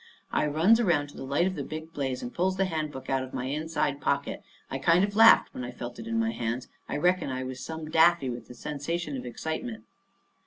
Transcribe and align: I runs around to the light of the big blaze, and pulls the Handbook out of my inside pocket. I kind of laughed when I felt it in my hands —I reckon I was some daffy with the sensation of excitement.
I 0.31 0.47
runs 0.47 0.79
around 0.79 1.09
to 1.09 1.15
the 1.15 1.23
light 1.25 1.45
of 1.45 1.53
the 1.53 1.61
big 1.63 1.93
blaze, 1.93 2.23
and 2.23 2.33
pulls 2.33 2.57
the 2.57 2.65
Handbook 2.65 3.07
out 3.07 3.21
of 3.21 3.35
my 3.35 3.45
inside 3.45 4.01
pocket. 4.01 4.41
I 4.71 4.79
kind 4.79 5.03
of 5.03 5.15
laughed 5.15 5.53
when 5.53 5.63
I 5.63 5.69
felt 5.69 5.99
it 5.99 6.07
in 6.07 6.17
my 6.17 6.31
hands 6.31 6.67
—I 6.89 6.97
reckon 6.97 7.29
I 7.29 7.43
was 7.43 7.63
some 7.63 7.87
daffy 7.87 8.27
with 8.27 8.47
the 8.47 8.55
sensation 8.55 9.15
of 9.15 9.27
excitement. 9.27 9.83